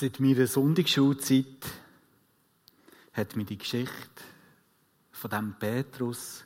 [0.00, 1.66] Seit meiner Sonntagsschulzeit
[3.14, 4.22] hat mir die Geschichte
[5.10, 6.44] von dem Petrus,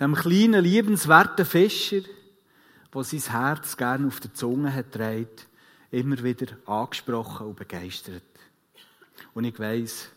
[0.00, 2.00] dem kleinen, liebenswerten Fischer,
[2.94, 5.48] der sein Herz gern auf der Zunge hat dreht,
[5.90, 8.22] immer wieder angesprochen und begeistert.
[9.34, 10.08] Und ich weiß,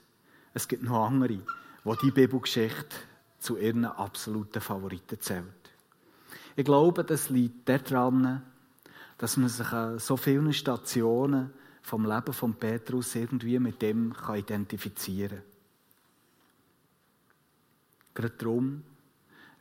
[0.53, 1.39] es gibt noch andere,
[1.83, 2.95] wo die Bibelgeschichte
[3.37, 5.43] zu ihren absoluten Favoriten zählt.
[6.55, 8.43] Ich glaube, das liegt daran,
[9.17, 11.51] dass man sich an so vielen Stationen
[11.85, 15.43] vom Leben von Petrus irgendwie mit dem kann identifizieren kann.
[18.15, 18.83] Gerade darum,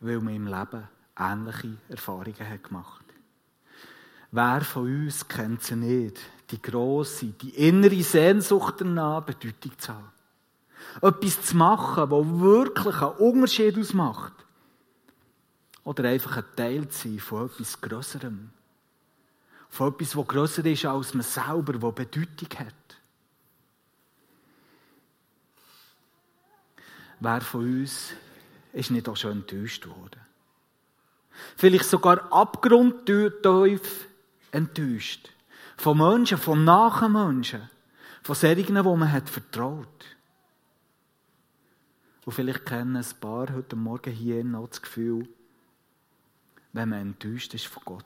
[0.01, 3.05] weil man im Leben ähnliche Erfahrungen hat gemacht
[4.30, 6.18] Wer von uns kennt sie nicht?
[6.51, 10.10] Die grosse, die innere Sehnsucht danach, Bedeutung zu haben.
[11.02, 14.32] Etwas zu machen, das wirklich einen Unterschied ausmacht.
[15.85, 18.51] Oder einfach ein Teil zu sein von etwas Größerem.
[19.68, 22.74] Von etwas, das grösser ist als man selber, das Bedeutung hat.
[27.20, 28.12] Wer von uns
[28.73, 30.20] ist nicht auch schon enttäuscht worden?
[31.57, 34.07] Vielleicht sogar abgrundtief
[34.52, 35.30] enttäuscht.
[35.76, 37.68] Von Menschen, von nahen Menschen,
[38.23, 39.88] von solchen, wo man hat vertraut.
[42.24, 45.29] Und vielleicht kennen ein paar heute Morgen hier noch das Gefühl,
[46.73, 48.04] wenn man enttäuscht ist von Gott.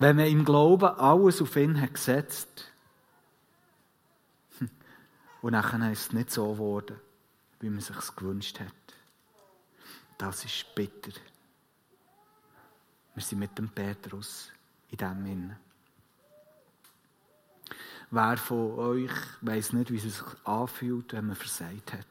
[0.00, 2.72] Wenn man im Glauben alles auf ihn hat gesetzt
[5.42, 6.98] und nachher ist es nicht so geworden,
[7.60, 8.72] wie man sich gewünscht hat.
[10.16, 11.12] Das ist bitter.
[13.14, 14.50] Wir sind mit dem Petrus
[14.88, 15.56] in dem Innen.
[18.10, 19.12] Wer von euch
[19.42, 22.06] weiß nicht, wie es sich anfühlt, wenn man versagt hat?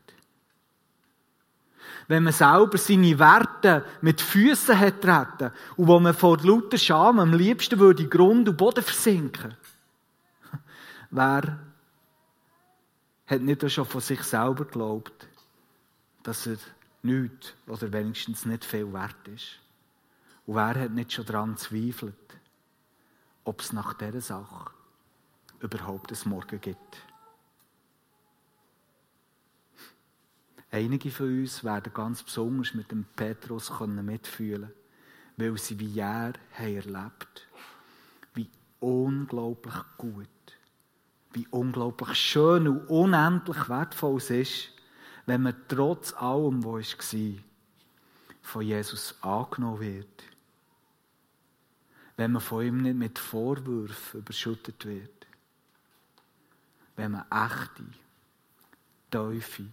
[2.08, 7.20] Wenn man selber seine Werte mit Füßen hat treten und wo man vor lauter Scham
[7.20, 9.56] am liebsten würde Grund und Boden versinken.
[11.12, 11.60] Wer
[13.28, 15.28] hat nicht schon von sich selber geglaubt,
[16.24, 16.58] dass er
[17.04, 19.60] nichts oder wenigstens nicht viel wert ist?
[20.48, 22.16] Und wer hat nicht schon daran zweifelt,
[23.44, 24.72] ob es nach dieser Sache
[25.60, 26.98] überhaupt ein Morgen gibt?
[30.72, 34.72] Einige von uns werden ganz besonders mit dem Petrus mitfühlen
[35.38, 37.48] weil sie wie er haben erlebt
[38.34, 38.50] wie
[38.82, 40.28] unglaublich gut,
[41.32, 44.72] wie unglaublich schön und unendlich wertvoll es ist,
[45.26, 47.44] wenn man trotz allem, was war,
[48.42, 50.24] von Jesus angenommen wird
[52.20, 55.26] wenn man von ihm nicht mit Vorwürfen überschüttet wird.
[56.98, 57.86] Wenn man echte,
[59.10, 59.68] tiefe,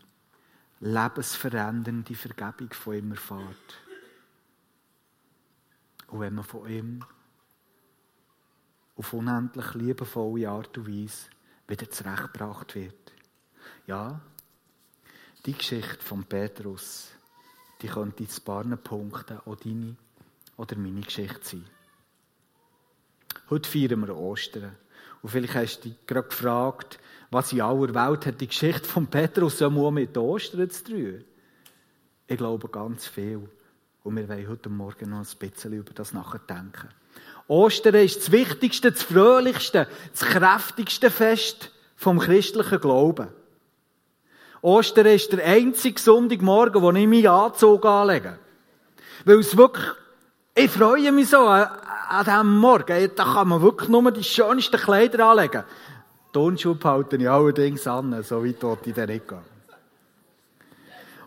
[0.80, 3.80] lebensverändernde Vergebung von ihm erfährt.
[6.08, 7.04] Und wenn man von ihm
[8.96, 11.28] auf unendlich liebevolle Art und Weise
[11.68, 13.12] wieder zurechtgebracht wird.
[13.86, 14.20] Ja,
[15.44, 17.10] die Geschichte von Petrus,
[17.82, 19.96] die könnte in ein Punkten auch deine
[20.56, 21.66] oder meine Geschichte sein.
[23.50, 24.76] Heute feiern wir Ostern.
[25.22, 26.98] Und vielleicht hast du dich gerade gefragt,
[27.30, 31.24] was in aller Welt hat die Geschichte von Petrus so mit Ostern zu tun?
[32.26, 33.48] Ich glaube ganz viel.
[34.02, 36.88] Und wir wollen heute Morgen noch ein bisschen über das nachdenken.
[37.48, 43.28] Ostern ist das wichtigste, das fröhlichste, das kräftigste Fest vom christlichen Glauben.
[44.62, 48.38] Ostern ist der einzige Sonntagmorgen, wo ich meinen Anzug anlege.
[49.24, 49.86] Weil es wirklich,
[50.54, 51.68] ich freue mich so an
[52.24, 55.64] diesem Morgen, da kann man wirklich nur die schönsten Kleider anlegen.
[56.36, 59.38] Turnschuhe behalte ich allerdings an, so weit wollte ich dann nicht gehen.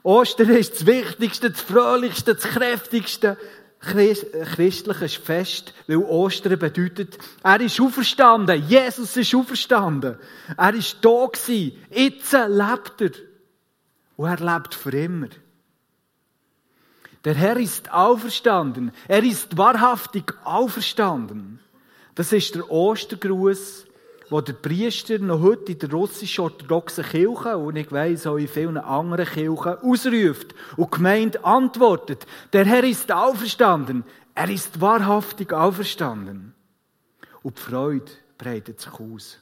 [0.04, 3.36] Ostern ist das wichtigste, das fröhlichste, das kräftigste
[3.80, 10.20] christliche Fest, weil Ostern bedeutet, er ist auferstanden, Jesus ist auferstanden,
[10.56, 13.12] er ist da gewesen, jetzt lebt er.
[14.16, 15.30] Und er lebt für immer.
[17.26, 18.92] Der Herr ist auferstanden.
[19.08, 21.60] Er ist wahrhaftig auferstanden.
[22.14, 23.88] Das ist der Ostergruß,
[24.30, 28.78] wo der Priester noch heute in der russisch-orthodoxen Kirche und ich weiss auch in vielen
[28.78, 32.26] anderen Kirchen ausruft und die Gemeinde antwortet.
[32.54, 34.04] Der Herr ist auferstanden.
[34.36, 36.54] Er ist wahrhaftig auferstanden.
[37.42, 39.40] Und die Freude breitet sich aus.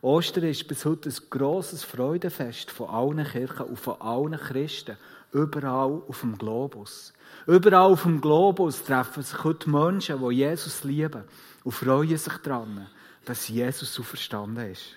[0.00, 4.98] Ostern ist bis heute ein grosses Freudenfest von allen Kirchen und von allen Christen.
[5.32, 7.12] Überall auf dem Globus.
[7.46, 11.24] Überall auf dem Globus treffen sich heute Menschen, die Jesus lieben
[11.64, 12.86] und freuen sich daran,
[13.24, 14.96] dass Jesus so verstanden ist.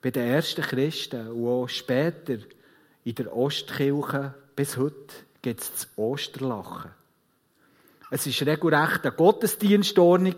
[0.00, 2.38] Bei den ersten Christen und auch später
[3.04, 6.90] in der Ostkirche bis heute gibt es das Osterlachen.
[8.10, 10.34] Es war regelrecht eine Gottesdienstordnung.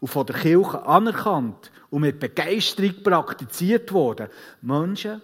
[0.00, 4.28] und von der Kirche anerkannt und mit Begeisterung praktiziert worden.
[4.60, 5.22] Menschen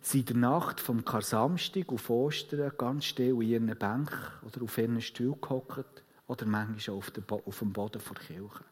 [0.00, 4.78] sind in der Nacht vom Karsamstag auf Ostern ganz still in ihren Bänken oder auf
[4.78, 7.12] ihren Stuhl gehockt oder manchmal auf,
[7.46, 8.64] auf dem Boden der Kirche.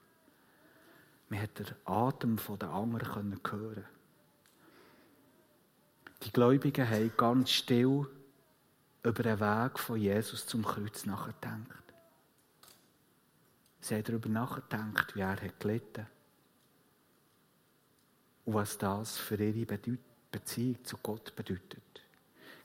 [1.29, 3.85] Man hat den Atem der anderen hören.
[6.23, 8.07] Die Gläubigen haben ganz still
[9.03, 11.85] über den Weg von Jesus zum Kreuz nachgedacht.
[13.81, 16.07] Sie haben darüber nachgedacht, wie er hat gelitten
[18.45, 19.67] und was das für ihre
[20.31, 21.83] Beziehung zu Gott bedeutet.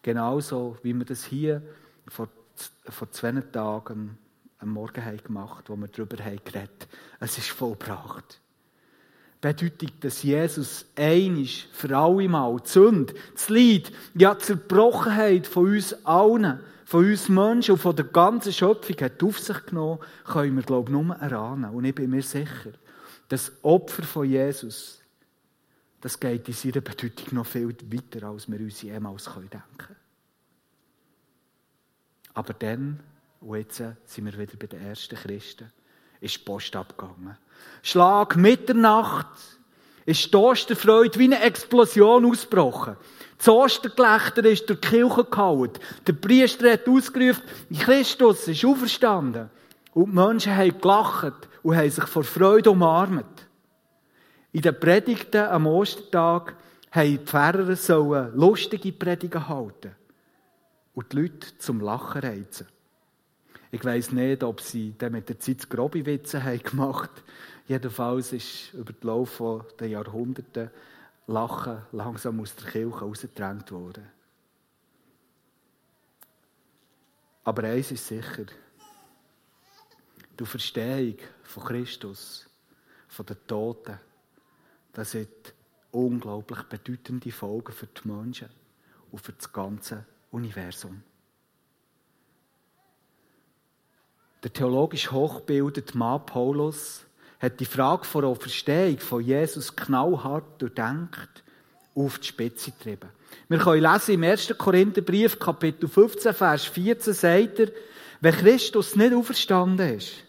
[0.01, 1.61] Genauso wie wir das hier
[2.07, 2.29] vor,
[2.87, 4.17] vor zwei Tagen
[4.59, 6.87] am Morgen haben gemacht wo wir darüber haben geredet
[7.19, 8.41] Es ist vollbracht
[9.41, 15.65] bedeutet, dass Jesus einig für alle Mal die Sünde, das Leid, ja die Zerbrochenheit von
[15.71, 20.55] uns allen, von uns Menschen und von der ganzen Schöpfung hat auf sich genommen, können
[20.55, 21.71] wir, glaube ich, nur erahnen.
[21.71, 22.71] Und ich bin mir sicher,
[23.29, 25.01] das Opfer von Jesus,
[26.01, 29.95] das geht in seiner Bedeutung noch viel weiter, als wir uns jemals denken können.
[32.33, 32.99] Aber dann,
[33.39, 35.71] und jetzt sind wir wieder bei den ersten Christen,
[36.21, 37.38] ist die Post abgegangen.
[37.83, 39.27] Schlag Mitternacht
[40.06, 42.95] ist die Osterfreude wie eine Explosion ausgebrochen.
[43.38, 45.71] Das Ostergelächter ist durch die Kirche gehauen.
[46.06, 47.44] Der Priester hat ausgerufen,
[47.77, 49.50] Christus ist auferstanden.
[49.94, 53.47] Und die Menschen haben gelacht und haben sich vor Freude umarmt.
[54.51, 56.56] In den Predigten am Ostertag
[56.91, 59.95] haben die Pfarrer lustige Predigen halten
[60.94, 62.67] und die Leute zum Lachen reizen.
[63.71, 67.12] Ich weiß nicht, ob sie dann mit der Zeit grobe Witze haben gemacht
[67.71, 69.41] Jedenfalls ist über den Lauf
[69.79, 70.71] der Jahrhunderte
[71.27, 74.09] Lachen langsam aus der Kirche herausgedrängt worden.
[77.45, 78.45] Aber eins ist sicher:
[80.38, 82.50] Die Verstehung von Christus,
[83.07, 83.97] von den Toten,
[84.91, 85.53] das hat
[85.91, 88.50] unglaublich bedeutende Folgen für die Menschen
[89.12, 91.03] und für das ganze Universum.
[94.43, 97.05] Der theologisch hochgebildete Mann Paulus
[97.39, 101.43] hat die Frage von der Verstehung von Jesus knallhart durchdenkt
[101.95, 103.09] auf die Spitze getrieben.
[103.49, 104.55] Wir können lesen im 1.
[104.57, 107.71] Korintherbrief, Kapitel 15, Vers 14, sagt er,
[108.19, 110.23] wenn Christus nicht auferstanden ist,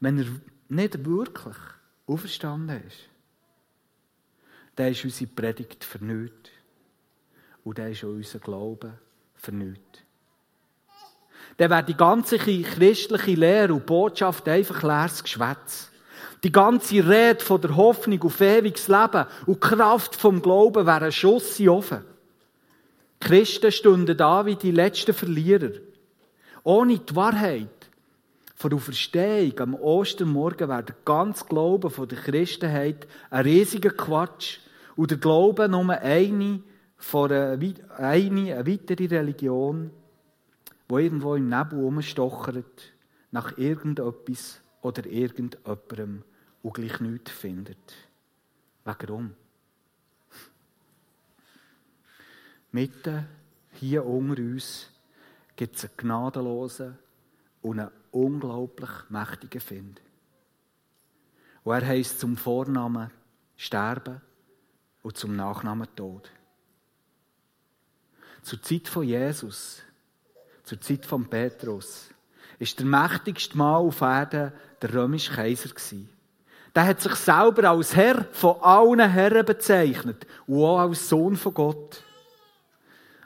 [0.00, 0.26] wenn er
[0.68, 1.56] nicht wirklich
[2.06, 3.08] auferstanden ist,
[4.76, 6.52] dann ist unsere Predigt vernünftig.
[7.62, 8.98] Und dann ist auch unser Glaube
[9.36, 10.03] vernünftig.
[11.56, 15.90] Dann wäre die ganze christliche Lehre und Botschaft einfach leeres Geschwätz.
[16.42, 21.12] Die ganze Rede von der Hoffnung auf ewiges Leben und Kraft vom Glauben wäre ein
[21.12, 22.04] Schuss in Ofen.
[23.22, 25.70] Die Christen stünden da wie die letzten Verlierer.
[26.62, 27.68] Ohne die Wahrheit
[28.56, 34.58] von der Auferstehung am Ostermorgen wäre der ganze Glaube von der Christenheit ein riesiger Quatsch
[34.96, 36.60] und der Glaube nur eine,
[36.96, 39.90] von einer, eine, eine weitere Religion,
[40.88, 42.92] wo irgendwo im Nebel rumstochert,
[43.30, 46.22] nach irgendetwas oder irgendjemandem
[46.62, 47.94] und gleich nichts findet.
[48.84, 49.34] Warum?
[52.70, 53.26] Mitten
[53.72, 54.90] hier unter uns
[55.56, 56.98] gibt es einen gnadenlosen
[57.62, 60.00] und einen unglaublich mächtigen Find.
[61.62, 63.10] Und er heisst zum Vornamen
[63.56, 64.20] Sterben
[65.02, 66.30] und zum Nachnamen Tod.
[68.42, 69.82] Zur Zeit von Jesus
[70.64, 72.08] zur Zeit von Petrus,
[72.58, 75.70] ist der mächtigste Mann auf Erden der römische Kaiser.
[76.74, 81.54] Der hat sich selber als Herr von allen Herren bezeichnet und auch als Sohn von
[81.54, 82.02] Gott.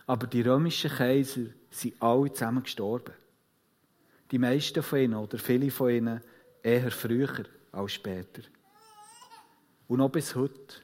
[0.07, 3.15] Aber die römischen Kaiser sind alle zusammen gestorben.
[4.31, 6.21] Die meisten von ihnen oder viele von ihnen
[6.63, 8.43] eher früher als später.
[9.87, 10.83] Und noch bis heute,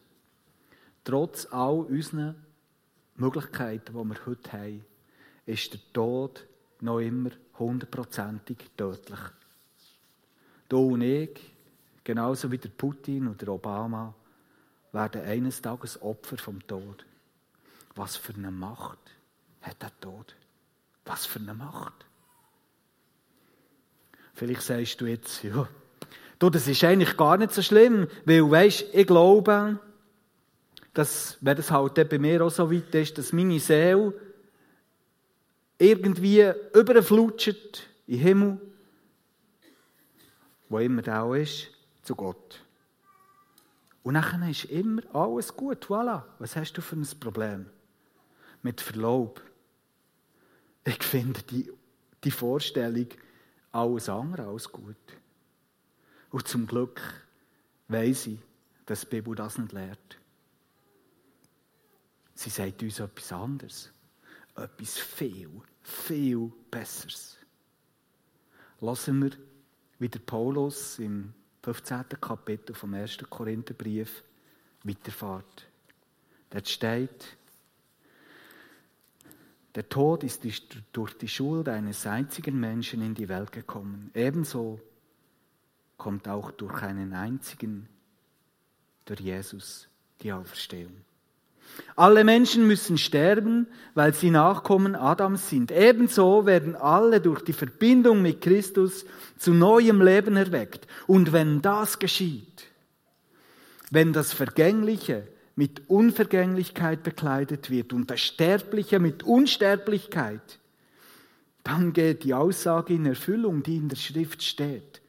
[1.05, 2.35] trotz all unseren
[3.17, 4.85] Möglichkeiten, die wir heute haben,
[5.47, 6.45] ist der Tod
[6.81, 9.21] noch immer hundertprozentig tödlich.
[10.69, 11.39] Du und ich,
[12.03, 14.15] genauso wie der Putin oder Obama,
[14.93, 17.05] werden eines Tages Opfer vom Tod.
[17.95, 18.99] Was für eine Macht
[19.63, 20.35] hat der Tod?
[21.05, 22.07] Was für eine Macht?
[24.35, 25.69] Vielleicht sagst du jetzt, ja,
[26.39, 29.79] du, das ist eigentlich gar nicht so schlimm, weil, weißt, ich glaube,
[30.93, 34.13] dass, wenn das halt bei mir auch so weit ist, dass meine Seele
[35.78, 38.61] irgendwie überflutscht den Himmel,
[40.69, 41.69] wo immer auch ist,
[42.02, 42.61] zu Gott.
[44.02, 45.87] Und dann ist immer alles gut.
[45.87, 46.25] Voilà.
[46.38, 47.66] Was hast du für ein Problem?
[48.62, 49.40] Mit Verlaub.
[50.85, 51.73] Ich finde die,
[52.23, 53.09] die Vorstellung
[53.73, 54.97] alles andere als gut.
[56.31, 57.00] Und zum Glück
[57.88, 58.38] weiß ich,
[58.85, 60.19] dass die Bibel das nicht lehrt.
[62.35, 63.94] Sie sagt uns etwas anderes.
[64.57, 65.51] Etwas viel,
[65.83, 67.39] viel Besseres.
[68.81, 69.31] Lassen wir,
[69.99, 71.33] wie der Paulus im
[71.63, 72.05] 15.
[72.21, 73.19] Kapitel vom 1.
[73.29, 74.23] Korintherbrief
[74.83, 75.67] weiterfahrt.
[76.51, 77.37] Dort steht,
[79.75, 80.45] der Tod ist
[80.93, 84.11] durch die Schuld eines einzigen Menschen in die Welt gekommen.
[84.15, 84.81] Ebenso
[85.97, 87.89] kommt auch durch einen einzigen,
[89.05, 89.89] durch Jesus,
[90.21, 91.05] die Auferstehung.
[91.97, 95.71] Alle Menschen müssen sterben, weil sie Nachkommen Adams sind.
[95.71, 99.04] Ebenso werden alle durch die Verbindung mit Christus
[99.38, 100.88] zu neuem Leben erweckt.
[101.06, 102.64] Und wenn das geschieht,
[103.90, 110.59] wenn das Vergängliche mit Unvergänglichkeit bekleidet wird und das Sterbliche mit Unsterblichkeit,
[111.62, 115.00] dann geht die Aussage in Erfüllung, die in der Schrift steht.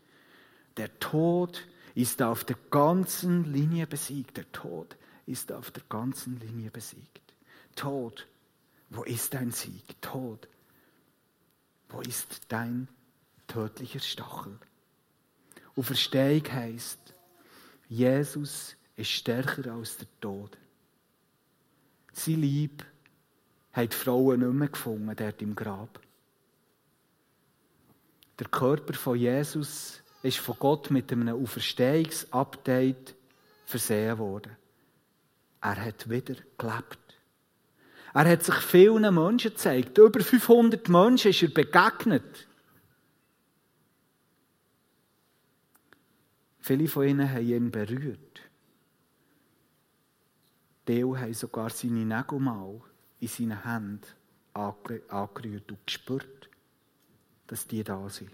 [0.78, 4.38] Der Tod ist auf der ganzen Linie besiegt.
[4.38, 4.96] Der Tod
[5.26, 7.22] ist auf der ganzen Linie besiegt.
[7.76, 8.28] Tod,
[8.90, 10.00] wo ist dein Sieg?
[10.02, 10.48] Tod,
[11.90, 12.88] wo ist dein
[13.48, 14.58] tödlicher Stachel?
[15.76, 17.00] Und Verstehung heisst,
[17.90, 20.58] Jesus ist stärker als der Tod.
[22.14, 22.86] Sein Lieb
[23.74, 26.00] hat die Frauen nicht mehr gefunden, dort im Grab.
[28.40, 33.16] Der Körper von Jesus ist von Gott mit einem Auferstehungsupdate
[33.66, 34.56] versehen worden.
[35.66, 37.20] Er hat wieder gelebt.
[38.14, 39.98] Er hat sich vielen Menschen gezeigt.
[39.98, 42.48] Über 500 Menschen ist er begegnet.
[46.60, 48.42] Viele von ihnen haben ihn berührt.
[50.86, 52.80] Teil haben sogar seine Nägel mal
[53.20, 54.06] in seinen Händen
[54.54, 56.50] angerührt und gespürt,
[57.48, 58.30] dass die da sind.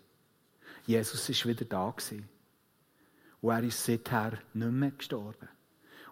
[0.85, 2.27] Jesus ist wieder da gewesen.
[3.39, 5.47] Und er ist seither nicht mehr gestorben.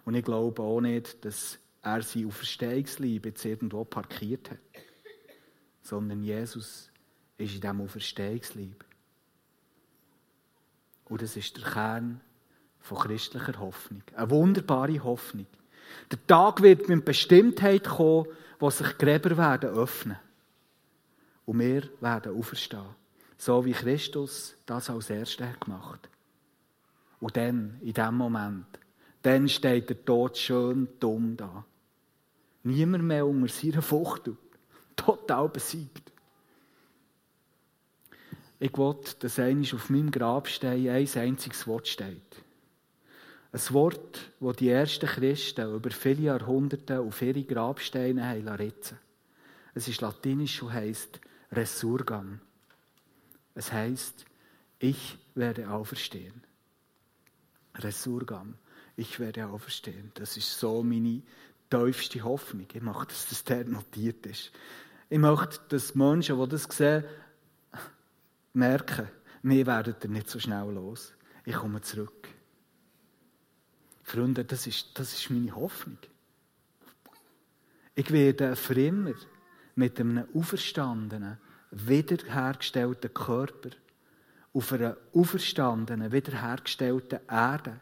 [0.06, 4.60] Und ich glaube auch nicht, dass er sein Auferstehungsliebe jetzt irgendwo parkiert hat.
[5.82, 6.90] Sondern Jesus
[7.38, 8.86] ist in diesem Auferstehungsliebe.
[11.06, 12.22] Und das ist der Kern
[12.80, 14.04] von christlicher Hoffnung.
[14.16, 15.48] Eine wunderbare Hoffnung.
[16.12, 18.28] Der Tag wird mit Bestimmtheit kommen,
[18.60, 20.18] wo sich Gräber werden öffnen.
[21.46, 22.96] Und wir werden auferstehen.
[23.38, 26.10] So wie Christus das als Erster hat gemacht.
[27.20, 28.79] Und dann, in dem Moment,
[29.30, 31.64] dann steht der Tod schön dumm da.
[32.64, 34.36] Niemand mehr unter seiner Fuchtel.
[34.96, 36.12] Total besiegt.
[38.58, 42.44] Ich will, dass einmal auf meinem Grabstein ein einziges Wort steht.
[43.52, 48.98] Ein Wort, das die ersten Christen über viele Jahrhunderte auf ihre Grabsteine haben ritzen
[49.76, 51.22] Es ist latinisch und heisst
[51.52, 52.42] Resurgam.
[53.54, 54.26] Es heisst,
[54.80, 56.44] ich werde auferstehen.
[57.76, 58.56] Resurgam,
[59.00, 60.12] ich werde auferstehen.
[60.16, 61.22] Das ist so meine
[61.70, 62.68] tiefste Hoffnung.
[62.72, 64.52] Ich möchte, dass das dort notiert ist.
[65.10, 67.06] Ich möchte, dass Menschen, die das sehen,
[68.54, 69.08] merken,
[69.42, 71.14] wir werden er nicht so schnell los.
[71.46, 72.28] Ich komme zurück.
[74.04, 75.98] Freunde, das ist, das ist meine Hoffnung.
[77.96, 79.14] Ich werde für immer
[79.76, 81.38] mit einem auferstandenen,
[81.72, 83.70] wiederhergestellten Körper
[84.52, 87.80] auf einer auferstandenen, wiederhergestellten Erde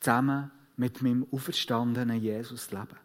[0.00, 2.98] zusammen mit meinem auferstandenen Jesus leben.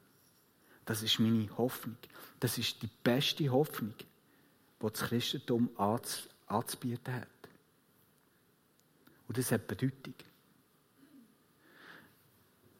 [0.86, 1.98] Das ist meine Hoffnung.
[2.39, 5.69] Das ist die beste Hoffnung, die das Christentum
[6.48, 7.27] anzubieten hat.
[9.27, 10.15] Und das hat Bedeutung.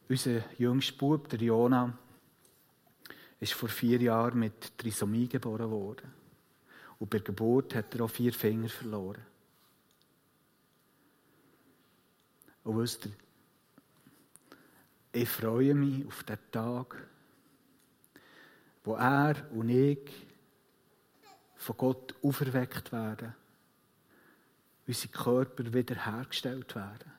[0.08, 1.96] Unser jüngster Bub, der Jona,
[3.38, 6.12] ist vor vier Jahren mit Trisomie geboren worden.
[6.98, 9.24] Und bei der Geburt hat er auch vier Finger verloren.
[12.64, 13.12] Und wisst ihr,
[15.12, 16.96] ich freue mich auf den Tag,
[18.84, 20.10] wo er und ich
[21.56, 23.34] von Gott auferweckt werden,
[24.86, 27.12] unsere Körper wiederhergestellt werden.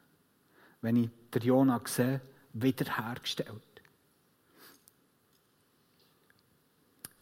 [0.82, 2.22] Wenn ich der Jona sehe,
[2.54, 3.62] wiederhergestellt.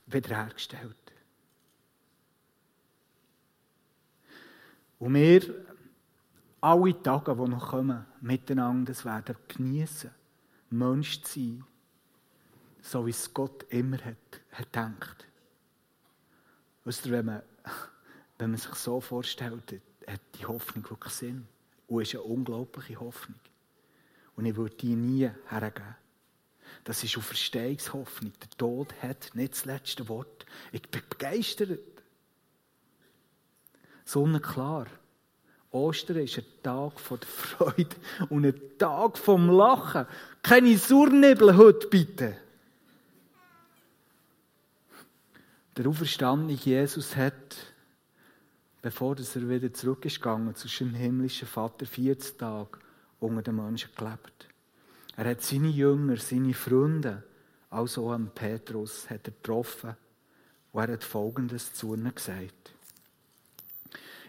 [0.07, 0.95] Wiederhergestellt.
[4.97, 5.65] Und wir,
[6.61, 10.11] alle Tage, die noch kommen, miteinander das werden genießen,
[10.69, 11.65] Mensch zu sein,
[12.81, 15.27] so wie es Gott immer hat, hat gedacht.
[16.85, 17.41] Weißt du, wenn man,
[18.37, 21.47] wenn man sich so vorstellt, hat die Hoffnung wirklich Sinn.
[21.87, 23.39] Und ist eine unglaubliche Hoffnung.
[24.35, 25.95] Und ich würde die nie hergeben.
[26.83, 28.31] Das ist auf Verstehungshoffnung.
[28.41, 30.45] Der Tod hat nicht das letzte Wort.
[30.71, 31.79] Ich bin begeistert.
[34.05, 34.87] Sonnenklar.
[35.71, 37.95] Ostern ist ein Tag der Freude
[38.29, 40.07] und ein Tag vom Lachen.
[40.41, 42.37] Keine Surnebel heute, bitte.
[45.77, 47.55] Der auferstandene Jesus hat,
[48.81, 52.79] bevor er wieder zurück ist zu seinem himmlischen Vater, 40 Tage
[53.19, 54.47] unter den Menschen gelebt.
[55.15, 57.23] Er hat seine Jünger, seine Freunde,
[57.69, 59.95] also auch Petrus, hat er getroffen
[60.71, 62.73] und er hat Folgendes zu ihnen gesagt.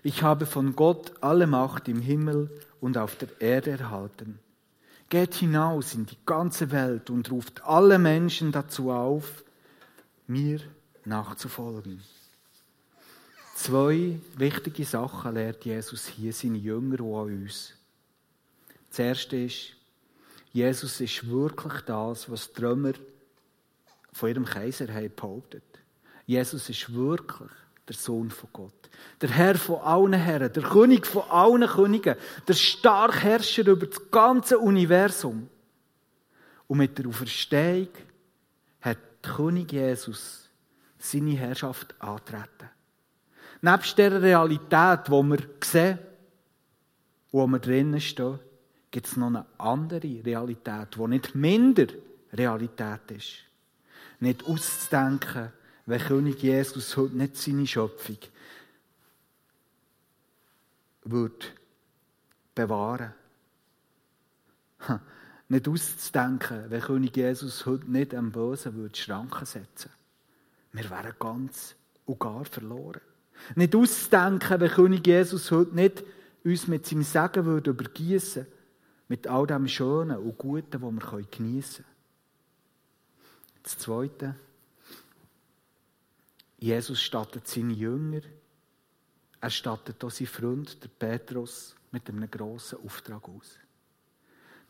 [0.03, 4.39] Ich habe von Gott alle Macht im Himmel und auf der Erde erhalten.
[5.11, 9.45] Geht hinaus in die ganze Welt und ruft alle Menschen dazu auf,
[10.27, 10.61] mir
[11.05, 12.03] nachzufolgen.
[13.57, 17.75] Zwei wichtige Sachen lehrt Jesus hier seine Jünger und uns.
[18.89, 19.75] Das erste ist,
[20.53, 22.93] Jesus ist wirklich das, was die Römer
[24.13, 25.63] von ihrem Kaiser haben behauptet.
[26.27, 27.51] Jesus ist wirklich
[27.89, 28.91] der Sohn von Gott.
[29.21, 34.11] Der Herr von allen Herren, der König von allen Königen, der starke Herrscher über das
[34.11, 35.49] ganze Universum.
[36.67, 37.89] Und mit der Auferstehung
[38.81, 40.49] hat König Jesus
[40.99, 42.71] seine Herrschaft antreten.
[43.63, 45.99] Nebst der Realität, wo wir sehen,
[47.33, 48.39] wo wir drinnen stehen,
[48.91, 51.87] gibt es noch eine andere Realität, die nicht minder
[52.33, 53.33] Realität ist.
[54.21, 55.53] Nicht auszudenken,
[55.87, 58.19] wenn König Jesus heute nicht seine Schöpfung
[61.05, 61.47] würde
[62.55, 63.15] bewahren.
[65.49, 69.91] Nicht auszudenken, wenn König Jesus heute nicht am Bösen würde Schranken setzen.
[70.73, 71.75] Wir wären ganz
[72.07, 73.01] und gar verloren.
[73.57, 76.05] Nicht auszudenken, wenn König Jesus heute nicht
[76.45, 78.47] uns mit seinem Segen würde übergießen,
[79.09, 81.97] mit all dem Schönen und Guten, was wir geniessen können.
[83.65, 84.37] Das Zweite,
[86.61, 88.21] Jesus stattet seine Jünger,
[89.41, 93.59] er stattet auch seinen Freund, der Petrus, mit einem grossen Auftrag aus.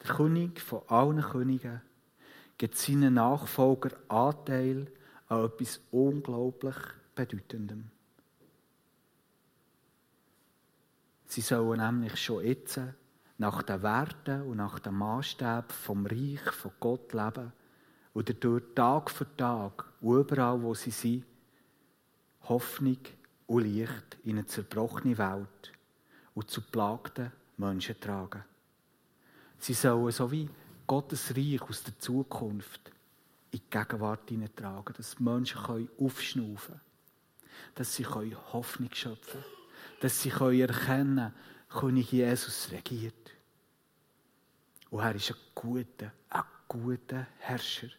[0.01, 1.83] Der König von allen Königen
[2.57, 4.87] gibt seinen Nachfolger Anteil
[5.27, 6.77] an etwas unglaublich
[7.17, 7.91] Bedeutendem.
[11.27, 12.81] Sie sollen nämlich schon jetzt
[13.37, 17.53] nach den Werten und nach den Maßstäben vom Reich von Gott leben
[18.15, 21.25] und dadurch Tag für Tag überall, wo sie sind,
[22.45, 22.99] Hoffnung
[23.47, 25.73] und Licht in eine zerbrochene Welt
[26.35, 28.45] und zu plagten Menschen tragen.
[29.59, 30.49] Sie sollen so wie
[30.87, 32.91] Gottes Reich aus der Zukunft
[33.51, 36.81] in die Gegenwart hineintragen, dass Menschen aufschnaufen können,
[37.75, 41.33] dass sie Hoffnung schöpfen können, dass sie erkennen können,
[41.71, 43.31] König Jesus regiert.
[44.91, 47.91] Und er ist ein guter, ein guter Herrscher.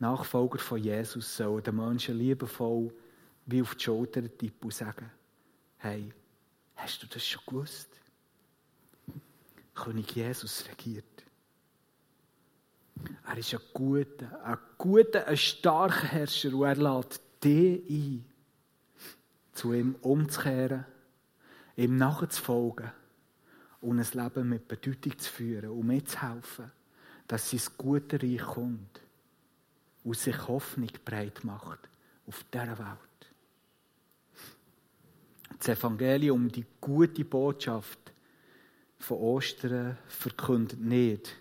[0.00, 2.90] Nachfolger von Jesus sollen den Menschen liebevoll
[3.44, 5.10] wie auf die Schulter tippen und sagen,
[5.76, 6.10] hey,
[6.76, 7.88] hast du das schon gewusst?
[9.74, 11.04] König Jesus regiert.
[13.26, 18.24] Er ist ein guter, ein guter, ein starker Herrscher und er lädt dich ein,
[19.52, 20.86] zu ihm umzukehren,
[21.76, 22.90] ihm nachzufolgen
[23.82, 26.70] und ein Leben mit Bedeutung zu führen und mitzuhelfen,
[27.26, 29.00] dass sein gute Reich kommt
[30.04, 31.88] und sich Hoffnung breit macht
[32.26, 32.98] auf dieser Welt.
[35.58, 37.98] Das Evangelium, die gute Botschaft
[38.98, 41.36] von Ostern, verkündet nicht.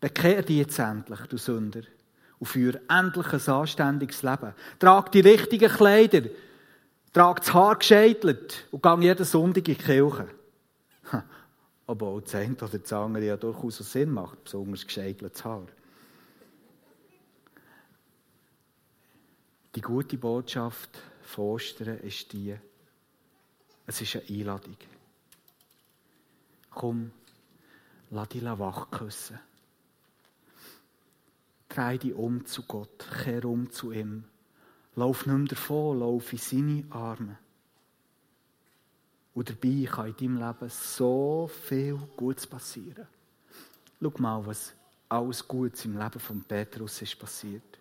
[0.00, 1.82] Bekehr dich jetzt endlich, du Sünder,
[2.38, 4.54] und führe endlich ein anständiges Leben.
[4.78, 6.28] Trag die richtigen Kleider,
[7.12, 10.28] trag das Haar gescheitelt und gang jeden Sonntag in die Kirche.
[11.86, 15.66] Obwohl das eine oder das andere ja durchaus Sinn macht, besonders gescheiteltes Haar.
[19.78, 22.52] Die gute Botschaft von Ostern ist die,
[23.86, 24.76] es ist eine Einladung.
[26.68, 27.12] Komm,
[28.10, 29.38] lass dich wach küssen.
[31.68, 34.24] Dreh dich um zu Gott, kehr um zu ihm.
[34.96, 37.38] Lauf nicht mehr davon, lauf in seine Arme.
[39.32, 43.06] Und dabei kann in deinem Leben so viel Gutes passieren.
[44.02, 44.72] Schau mal, was
[45.08, 47.77] alles Gutes im Leben von Petrus ist passiert.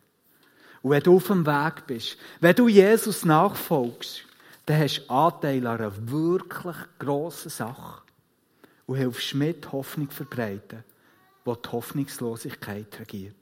[0.81, 4.23] Und wenn du auf dem Weg bist, wenn du Jesus nachfolgst,
[4.65, 8.01] dann hast du Anteil an einer wirklich grossen Sache.
[8.85, 10.83] Und hilfst mit Hoffnung verbreiten,
[11.43, 13.35] wo die Hoffnungslosigkeit regiert.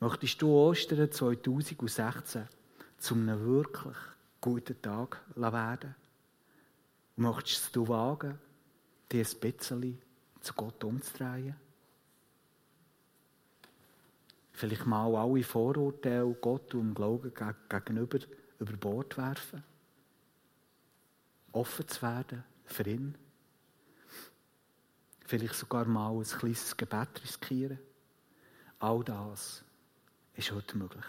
[0.00, 2.48] Möchtest du Ostern 2016
[2.98, 3.96] zu einem wirklich
[4.40, 5.94] guten Tag werden?
[7.16, 8.38] Und möchtest du wagen,
[9.12, 9.98] dich ein bisschen
[10.40, 11.56] zu Gott umzudrehen?
[14.58, 17.32] Vielleicht mal alle Vorurteile Gott und Glauben
[17.68, 18.18] gegenüber
[18.58, 19.62] über Bord werfen.
[21.52, 23.16] offen zu werden für ihn.
[25.24, 27.78] Vielleicht sogar mal ein kleines Gebet riskieren.
[28.80, 29.64] All das
[30.34, 31.04] ist heute möglich.